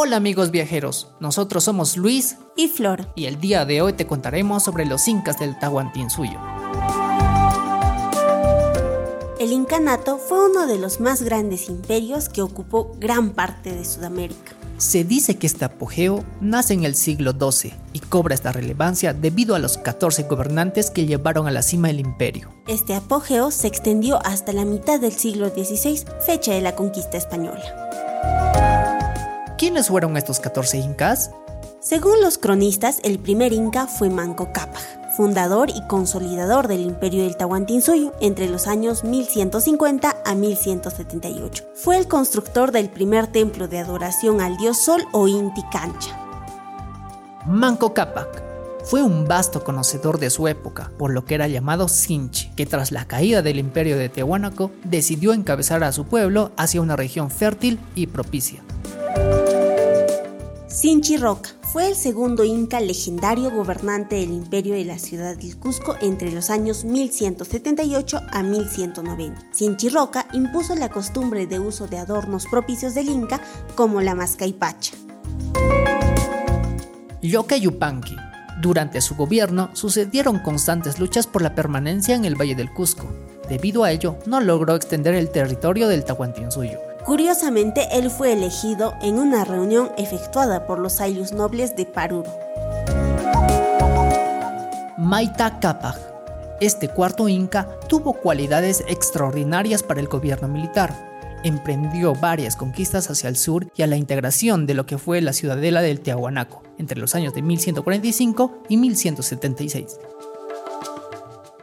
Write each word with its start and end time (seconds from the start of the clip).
Hola 0.00 0.14
amigos 0.14 0.52
viajeros, 0.52 1.08
nosotros 1.18 1.64
somos 1.64 1.96
Luis 1.96 2.36
y 2.56 2.68
Flor 2.68 3.08
y 3.16 3.24
el 3.24 3.40
día 3.40 3.64
de 3.64 3.82
hoy 3.82 3.94
te 3.94 4.06
contaremos 4.06 4.62
sobre 4.62 4.86
los 4.86 5.08
incas 5.08 5.40
del 5.40 5.58
Tahuantinsuyo. 5.58 6.38
El 9.40 9.50
incanato 9.50 10.18
fue 10.18 10.50
uno 10.50 10.68
de 10.68 10.78
los 10.78 11.00
más 11.00 11.22
grandes 11.22 11.68
imperios 11.68 12.28
que 12.28 12.42
ocupó 12.42 12.94
gran 13.00 13.30
parte 13.30 13.72
de 13.72 13.84
Sudamérica. 13.84 14.52
Se 14.76 15.02
dice 15.02 15.36
que 15.36 15.48
este 15.48 15.64
apogeo 15.64 16.22
nace 16.40 16.74
en 16.74 16.84
el 16.84 16.94
siglo 16.94 17.32
XII 17.32 17.74
y 17.92 17.98
cobra 17.98 18.36
esta 18.36 18.52
relevancia 18.52 19.12
debido 19.14 19.56
a 19.56 19.58
los 19.58 19.78
14 19.78 20.22
gobernantes 20.28 20.92
que 20.92 21.06
llevaron 21.06 21.48
a 21.48 21.50
la 21.50 21.62
cima 21.62 21.90
el 21.90 21.98
imperio. 21.98 22.50
Este 22.68 22.94
apogeo 22.94 23.50
se 23.50 23.66
extendió 23.66 24.24
hasta 24.24 24.52
la 24.52 24.64
mitad 24.64 25.00
del 25.00 25.14
siglo 25.14 25.48
XVI, 25.48 26.04
fecha 26.24 26.52
de 26.52 26.60
la 26.60 26.76
conquista 26.76 27.16
española. 27.16 28.67
¿Quiénes 29.58 29.88
fueron 29.88 30.16
estos 30.16 30.38
14 30.38 30.78
incas? 30.78 31.32
Según 31.80 32.20
los 32.20 32.38
cronistas, 32.38 33.00
el 33.02 33.18
primer 33.18 33.52
inca 33.52 33.88
fue 33.88 34.08
Manco 34.08 34.52
Cápac, 34.52 35.16
fundador 35.16 35.68
y 35.70 35.84
consolidador 35.88 36.68
del 36.68 36.82
imperio 36.82 37.24
del 37.24 37.36
Tahuantinsuyo 37.36 38.12
entre 38.20 38.48
los 38.48 38.68
años 38.68 39.02
1150 39.02 40.14
a 40.24 40.34
1178. 40.36 41.64
Fue 41.74 41.98
el 41.98 42.06
constructor 42.06 42.70
del 42.70 42.88
primer 42.88 43.26
templo 43.26 43.66
de 43.66 43.80
adoración 43.80 44.40
al 44.40 44.56
dios 44.58 44.78
Sol 44.78 45.04
o 45.10 45.26
Inti 45.26 45.64
Cancha. 45.72 46.16
Manco 47.44 47.92
Cápac 47.92 48.40
fue 48.84 49.02
un 49.02 49.26
vasto 49.26 49.64
conocedor 49.64 50.20
de 50.20 50.30
su 50.30 50.46
época, 50.46 50.92
por 50.98 51.12
lo 51.12 51.24
que 51.24 51.34
era 51.34 51.48
llamado 51.48 51.88
Sinchi, 51.88 52.52
que 52.54 52.64
tras 52.64 52.92
la 52.92 53.06
caída 53.06 53.42
del 53.42 53.58
imperio 53.58 53.98
de 53.98 54.08
Tehuánaco 54.08 54.70
decidió 54.84 55.32
encabezar 55.32 55.82
a 55.82 55.90
su 55.90 56.04
pueblo 56.04 56.52
hacia 56.56 56.80
una 56.80 56.94
región 56.94 57.28
fértil 57.32 57.80
y 57.96 58.06
propicia. 58.06 58.62
Sinchi 60.68 61.16
Roca 61.16 61.48
fue 61.62 61.88
el 61.88 61.94
segundo 61.94 62.44
inca 62.44 62.78
legendario 62.78 63.50
gobernante 63.50 64.16
del 64.16 64.30
imperio 64.30 64.74
de 64.74 64.84
la 64.84 64.98
ciudad 64.98 65.34
del 65.34 65.56
Cusco 65.56 65.96
entre 66.02 66.30
los 66.30 66.50
años 66.50 66.84
1178 66.84 68.20
a 68.30 68.42
1190. 68.42 69.46
Sinchi 69.50 69.88
Roca 69.88 70.28
impuso 70.34 70.74
la 70.74 70.90
costumbre 70.90 71.46
de 71.46 71.58
uso 71.58 71.86
de 71.86 71.96
adornos 71.96 72.46
propicios 72.46 72.94
del 72.94 73.08
inca 73.08 73.40
como 73.76 74.02
la 74.02 74.14
mascaipacha. 74.14 74.92
Yoka 77.22 77.56
Yupanqui. 77.56 78.16
Durante 78.60 79.00
su 79.00 79.16
gobierno 79.16 79.70
sucedieron 79.72 80.38
constantes 80.40 80.98
luchas 80.98 81.26
por 81.26 81.40
la 81.40 81.54
permanencia 81.54 82.14
en 82.14 82.26
el 82.26 82.34
Valle 82.34 82.54
del 82.54 82.72
Cusco. 82.72 83.06
Debido 83.48 83.84
a 83.84 83.90
ello, 83.90 84.18
no 84.26 84.40
logró 84.40 84.74
extender 84.74 85.14
el 85.14 85.30
territorio 85.30 85.88
del 85.88 86.04
Tahuantinsuyo. 86.04 86.87
Curiosamente, 87.08 87.88
él 87.92 88.10
fue 88.10 88.34
elegido 88.34 88.92
en 89.00 89.18
una 89.18 89.42
reunión 89.42 89.90
efectuada 89.96 90.66
por 90.66 90.78
los 90.78 91.00
ayllus 91.00 91.32
nobles 91.32 91.74
de 91.74 91.86
Paruro. 91.86 92.30
Maita 94.98 95.58
Capac. 95.58 95.96
Este 96.60 96.90
cuarto 96.90 97.26
inca 97.26 97.80
tuvo 97.88 98.12
cualidades 98.12 98.84
extraordinarias 98.88 99.82
para 99.82 100.00
el 100.00 100.08
gobierno 100.08 100.48
militar. 100.48 100.94
Emprendió 101.44 102.12
varias 102.12 102.56
conquistas 102.56 103.08
hacia 103.08 103.30
el 103.30 103.36
sur 103.38 103.72
y 103.74 103.80
a 103.80 103.86
la 103.86 103.96
integración 103.96 104.66
de 104.66 104.74
lo 104.74 104.84
que 104.84 104.98
fue 104.98 105.22
la 105.22 105.32
ciudadela 105.32 105.80
del 105.80 106.00
Tiahuanaco 106.00 106.62
entre 106.76 107.00
los 107.00 107.14
años 107.14 107.32
de 107.32 107.40
1145 107.40 108.64
y 108.68 108.76
1176. 108.76 109.98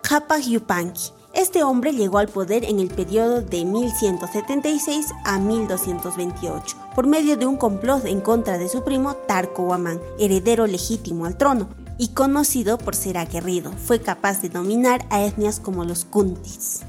Capac 0.02 0.42
Yupanqui 0.42 1.12
este 1.36 1.64
hombre 1.64 1.92
llegó 1.92 2.18
al 2.18 2.28
poder 2.28 2.64
en 2.64 2.80
el 2.80 2.88
periodo 2.88 3.42
de 3.42 3.66
1176 3.66 5.08
a 5.24 5.38
1228 5.40 6.78
por 6.96 7.08
medio 7.08 7.38
de 7.38 7.46
un 7.46 7.58
complot 7.58 8.06
en 8.06 8.22
contra 8.22 8.58
de 8.58 8.70
su 8.70 8.84
primo 8.84 9.16
Tarko 9.16 9.64
Waman, 9.64 10.00
heredero 10.18 10.66
legítimo 10.66 11.26
al 11.26 11.38
trono, 11.38 11.68
y 11.98 12.10
conocido 12.10 12.78
por 12.78 12.96
ser 12.96 13.18
aguerrido, 13.18 13.72
fue 13.72 14.02
capaz 14.02 14.42
de 14.42 14.50
dominar 14.50 15.06
a 15.10 15.24
etnias 15.24 15.60
como 15.60 15.86
los 15.86 16.06
Kuntis. 16.06 16.82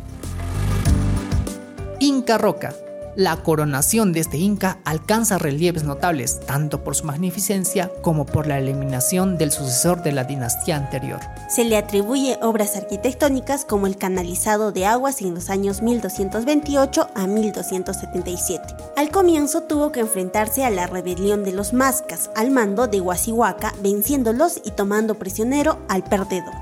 Inca 2.01 2.39
Roca 2.39 2.75
la 3.17 3.37
coronación 3.43 4.13
de 4.13 4.21
este 4.21 4.37
inca 4.37 4.79
alcanza 4.85 5.39
relieves 5.39 5.85
notables 5.85 6.39
tanto 6.41 6.85
por 6.85 6.95
su 6.95 7.05
magnificencia 7.05 7.91
como 8.03 8.27
por 8.27 8.47
la 8.47 8.59
eliminación 8.59 9.39
del 9.39 9.51
sucesor 9.51 10.03
de 10.03 10.13
la 10.13 10.25
dinastía 10.25 10.77
anterior. 10.77 11.21
Se 11.49 11.65
le 11.65 11.79
atribuye 11.79 12.39
obras 12.43 12.77
arquitectónicas 12.77 13.65
como 13.65 13.87
el 13.87 13.97
canalizado 13.97 14.71
de 14.71 14.85
aguas 14.85 15.23
en 15.23 15.35
los 15.35 15.49
años 15.49 15.81
1228 15.81 17.09
a 17.15 17.27
1277. 17.27 18.63
Al 18.97 19.11
comienzo 19.11 19.63
tuvo 19.63 19.93
que 19.93 20.01
enfrentarse 20.01 20.65
a 20.65 20.71
la 20.71 20.87
rebelión 20.87 21.43
de 21.43 21.53
los 21.53 21.73
Mascas 21.73 22.31
al 22.37 22.51
mando 22.51 22.87
de 22.87 23.01
Huasihuaca, 23.01 23.73
venciéndolos 23.83 24.61
y 24.63 24.73
tomando 24.73 25.15
prisionero 25.15 25.79
al 25.89 26.05
perdedor. 26.05 26.55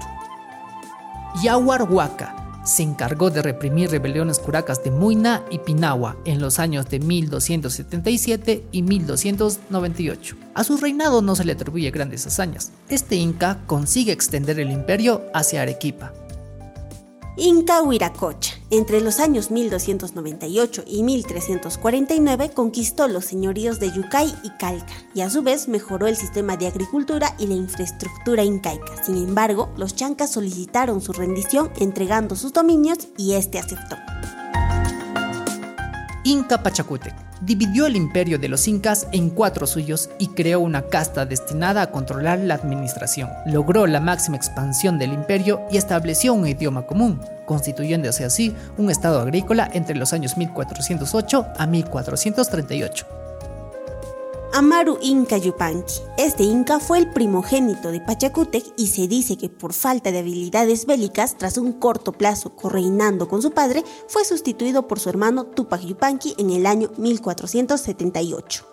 Yahuarhuaca 1.42 2.43
se 2.64 2.82
encargó 2.82 3.30
de 3.30 3.42
reprimir 3.42 3.90
rebeliones 3.90 4.38
curacas 4.38 4.82
de 4.82 4.90
Muina 4.90 5.44
y 5.50 5.58
Pinagua 5.58 6.16
en 6.24 6.40
los 6.40 6.58
años 6.58 6.88
de 6.88 6.98
1277 6.98 8.64
y 8.72 8.82
1298. 8.82 10.36
A 10.54 10.64
su 10.64 10.76
reinado 10.76 11.22
no 11.22 11.36
se 11.36 11.44
le 11.44 11.52
atribuye 11.52 11.90
grandes 11.90 12.26
hazañas. 12.26 12.72
Este 12.88 13.16
inca 13.16 13.60
consigue 13.66 14.12
extender 14.12 14.58
el 14.58 14.70
imperio 14.70 15.22
hacia 15.32 15.62
Arequipa, 15.62 16.12
Inca 17.36 17.82
Huiracocha. 17.82 18.53
Entre 18.70 19.00
los 19.00 19.20
años 19.20 19.50
1298 19.50 20.84
y 20.86 21.02
1349 21.02 22.50
conquistó 22.54 23.08
los 23.08 23.26
señoríos 23.26 23.78
de 23.78 23.92
Yucay 23.92 24.34
y 24.42 24.50
Calca 24.58 24.92
y 25.14 25.20
a 25.20 25.30
su 25.30 25.42
vez 25.42 25.68
mejoró 25.68 26.06
el 26.06 26.16
sistema 26.16 26.56
de 26.56 26.66
agricultura 26.66 27.34
y 27.38 27.46
la 27.46 27.54
infraestructura 27.54 28.42
incaica. 28.42 29.04
Sin 29.04 29.16
embargo, 29.16 29.68
los 29.76 29.94
chancas 29.94 30.32
solicitaron 30.32 31.00
su 31.02 31.12
rendición 31.12 31.70
entregando 31.78 32.36
sus 32.36 32.52
dominios 32.52 33.08
y 33.18 33.34
este 33.34 33.58
aceptó. 33.58 33.96
Inca 36.24 36.62
Pachacútec 36.62 37.14
dividió 37.42 37.84
el 37.84 37.96
imperio 37.96 38.38
de 38.38 38.48
los 38.48 38.66
incas 38.66 39.06
en 39.12 39.28
cuatro 39.28 39.66
suyos 39.66 40.08
y 40.18 40.28
creó 40.28 40.60
una 40.60 40.88
casta 40.88 41.26
destinada 41.26 41.82
a 41.82 41.90
controlar 41.90 42.38
la 42.38 42.54
administración. 42.54 43.28
Logró 43.44 43.86
la 43.86 44.00
máxima 44.00 44.38
expansión 44.38 44.98
del 44.98 45.12
imperio 45.12 45.60
y 45.70 45.76
estableció 45.76 46.32
un 46.32 46.46
idioma 46.46 46.86
común, 46.86 47.20
constituyéndose 47.46 48.24
así 48.24 48.54
un 48.76 48.90
estado 48.90 49.20
agrícola 49.20 49.68
entre 49.72 49.96
los 49.96 50.12
años 50.12 50.36
1408 50.36 51.46
a 51.56 51.66
1438. 51.66 53.06
Amaru 54.54 54.98
Inca 55.02 55.36
Yupanqui. 55.36 55.94
Este 56.16 56.44
inca 56.44 56.78
fue 56.78 56.98
el 56.98 57.10
primogénito 57.10 57.90
de 57.90 58.00
Pachacútec 58.00 58.64
y 58.76 58.86
se 58.86 59.08
dice 59.08 59.36
que 59.36 59.48
por 59.48 59.72
falta 59.72 60.12
de 60.12 60.20
habilidades 60.20 60.86
bélicas, 60.86 61.36
tras 61.36 61.58
un 61.58 61.72
corto 61.72 62.12
plazo 62.12 62.54
correinando 62.54 63.26
con 63.26 63.42
su 63.42 63.50
padre, 63.50 63.82
fue 64.06 64.24
sustituido 64.24 64.86
por 64.86 65.00
su 65.00 65.08
hermano 65.08 65.46
Tupac 65.46 65.80
Yupanqui 65.80 66.36
en 66.38 66.50
el 66.50 66.66
año 66.66 66.92
1478. 66.96 68.64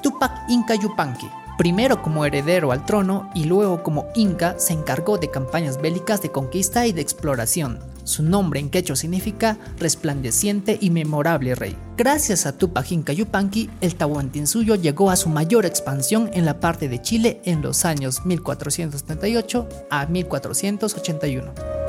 Tupac 0.00 0.32
Inca 0.48 0.76
Yupanqui 0.76 1.41
Primero 1.58 2.02
como 2.02 2.24
heredero 2.24 2.72
al 2.72 2.86
trono 2.86 3.30
y 3.34 3.44
luego 3.44 3.82
como 3.82 4.08
inca 4.14 4.58
se 4.58 4.72
encargó 4.72 5.18
de 5.18 5.30
campañas 5.30 5.80
bélicas 5.80 6.22
de 6.22 6.30
conquista 6.30 6.86
y 6.86 6.92
de 6.92 7.02
exploración. 7.02 7.78
Su 8.04 8.22
nombre 8.22 8.58
en 8.58 8.70
quechua 8.70 8.96
significa 8.96 9.58
resplandeciente 9.78 10.76
y 10.80 10.90
memorable 10.90 11.54
rey. 11.54 11.76
Gracias 11.96 12.46
a 12.46 12.56
Tupac 12.56 12.90
Inca 12.90 13.12
Yupanqui, 13.12 13.70
el 13.80 13.94
Tahuantinsuyo 13.94 14.74
llegó 14.74 15.10
a 15.10 15.16
su 15.16 15.28
mayor 15.28 15.66
expansión 15.66 16.30
en 16.32 16.44
la 16.44 16.58
parte 16.58 16.88
de 16.88 17.00
Chile 17.00 17.40
en 17.44 17.62
los 17.62 17.84
años 17.84 18.24
1478 18.26 19.68
a 19.90 20.06
1481. 20.06 21.81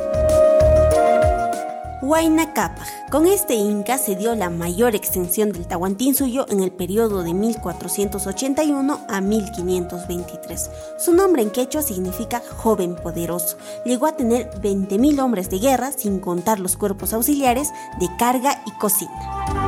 Huayna 2.03 2.51
Capac. 2.51 3.09
Con 3.09 3.25
este 3.25 3.55
inca 3.55 3.97
se 3.97 4.17
dio 4.17 4.35
la 4.35 4.49
mayor 4.49 4.93
extensión 4.93 5.53
del 5.53 5.67
Tahuantinsuyo 5.67 6.45
en 6.49 6.59
el 6.59 6.69
periodo 6.69 7.23
de 7.23 7.33
1481 7.33 8.99
a 9.07 9.21
1523. 9.21 10.69
Su 10.97 11.13
nombre 11.13 11.43
en 11.43 11.49
quechua 11.49 11.81
significa 11.81 12.41
joven 12.57 12.97
poderoso. 12.97 13.55
Llegó 13.85 14.07
a 14.07 14.17
tener 14.17 14.51
20.000 14.61 15.23
hombres 15.23 15.49
de 15.49 15.59
guerra 15.59 15.93
sin 15.93 16.19
contar 16.19 16.59
los 16.59 16.75
cuerpos 16.75 17.13
auxiliares 17.13 17.69
de 18.01 18.09
carga 18.17 18.61
y 18.65 18.71
cocina. 18.71 19.62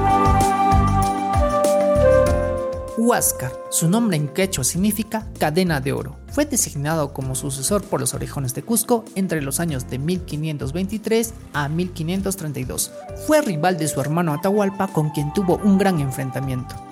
Huáscar, 2.98 3.52
su 3.72 3.90
nombre 3.90 4.16
en 4.16 4.30
quechua 4.30 4.64
significa 4.64 5.28
cadena 5.38 5.82
de 5.82 5.92
oro. 5.92 6.16
Fue 6.30 6.46
designado 6.46 7.12
como 7.12 7.36
sucesor 7.36 7.84
por 7.84 8.00
los 8.00 8.14
orejones 8.14 8.54
de 8.54 8.64
Cusco 8.64 9.04
entre 9.16 9.42
los 9.42 9.60
años 9.60 9.90
de 9.90 10.00
1523 10.00 11.34
a 11.52 11.68
1532. 11.68 12.92
Fue 13.28 13.42
rival 13.42 13.78
de 13.78 13.90
su 13.90 14.00
hermano 14.00 14.34
Atahualpa 14.34 14.88
con 14.88 15.10
quien 15.10 15.34
tuvo 15.34 15.58
un 15.58 15.78
gran 15.78 16.00
enfrentamiento. 16.00 16.85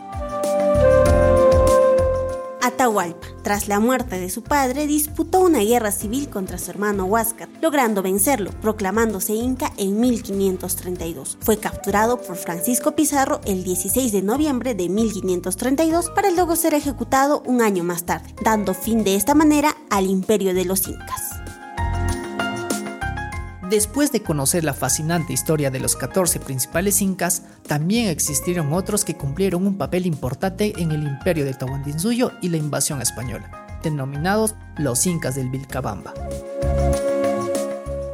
Atahualpa, 2.66 3.28
tras 3.44 3.68
la 3.68 3.82
muerte 3.82 4.18
de 4.22 4.30
su 4.30 4.42
padre, 4.42 4.88
disputó 4.88 5.42
una 5.42 5.60
guerra 5.60 5.92
civil 5.92 6.30
contra 6.30 6.58
su 6.58 6.72
hermano 6.72 7.04
Huáscar, 7.04 7.50
logrando 7.62 8.02
vencerlo, 8.02 8.52
proclamándose 8.62 9.34
inca 9.34 9.74
en 9.76 10.00
1532. 10.00 11.40
Fue 11.42 11.58
capturado 11.58 12.22
por 12.22 12.38
Francisco 12.38 12.96
Pizarro 12.96 13.42
el 13.44 13.66
16 13.66 14.14
de 14.14 14.22
noviembre 14.22 14.76
de 14.76 14.88
1532 14.88 16.10
para 16.12 16.32
luego 16.32 16.56
ser 16.56 16.74
ejecutado 16.74 17.44
un 17.46 17.62
año 17.62 17.84
más 17.84 18.06
tarde, 18.06 18.34
dando 18.46 18.74
fin 18.74 19.04
de 19.04 19.18
esta 19.18 19.36
manera 19.36 19.76
al 19.90 20.08
imperio 20.08 20.54
de 20.54 20.64
los 20.64 20.88
incas. 20.88 21.43
Después 23.70 24.12
de 24.12 24.22
conocer 24.22 24.66
la 24.66 24.74
fascinante 24.74 25.32
historia 25.32 25.72
de 25.72 25.80
los 25.80 25.96
14 25.96 26.42
principales 26.42 27.02
incas, 27.02 27.44
también 27.66 28.10
existieron 28.10 28.74
otros 28.74 29.06
que 29.06 29.16
cumplieron 29.16 29.66
un 29.66 29.78
papel 29.78 30.06
importante 30.06 30.74
en 30.78 30.92
el 30.92 31.04
imperio 31.04 31.46
de 31.46 31.54
Tahuantinsuyo 31.54 32.34
y 32.42 32.50
la 32.50 32.58
invasión 32.58 33.02
española, 33.02 33.66
denominados 33.82 34.56
los 34.78 35.06
incas 35.06 35.36
del 35.36 35.50
Vilcabamba. 35.50 36.14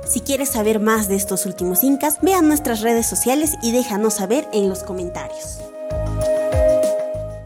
Si 0.08 0.22
quieres 0.22 0.50
saber 0.50 0.80
más 0.80 1.08
de 1.08 1.16
estos 1.16 1.48
últimos 1.48 1.84
incas, 1.84 2.20
ve 2.22 2.36
a 2.36 2.42
nuestras 2.42 2.82
redes 2.82 3.08
sociales 3.08 3.56
y 3.64 3.72
déjanos 3.72 4.16
saber 4.16 4.48
en 4.54 4.70
los 4.70 4.84
comentarios. 4.84 5.60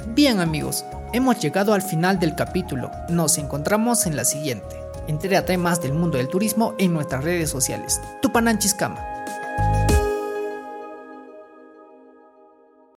Bien 0.07 0.41
amigos, 0.41 0.83
hemos 1.13 1.39
llegado 1.39 1.73
al 1.73 1.81
final 1.81 2.19
del 2.19 2.35
capítulo. 2.35 2.91
Nos 3.07 3.37
encontramos 3.37 4.05
en 4.05 4.17
la 4.17 4.25
siguiente. 4.25 4.82
Entérate 5.07 5.57
más 5.57 5.81
del 5.81 5.93
mundo 5.93 6.17
del 6.17 6.27
turismo 6.27 6.75
en 6.77 6.93
nuestras 6.93 7.23
redes 7.23 7.49
sociales. 7.49 8.01
Tupananchiscama. 8.21 9.12